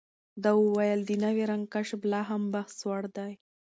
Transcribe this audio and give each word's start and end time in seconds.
ده 0.43 0.51
وویل، 0.63 0.99
د 1.05 1.11
نوي 1.23 1.43
رنګ 1.51 1.63
کشف 1.73 2.01
لا 2.11 2.21
هم 2.29 2.41
بحثوړ 2.53 3.01
دی. 3.17 3.31